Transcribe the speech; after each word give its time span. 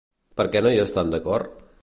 Per 0.41 0.45
què 0.55 0.63
no 0.67 0.71
hi 0.77 0.81
estan 0.85 1.15
d'acord? 1.15 1.63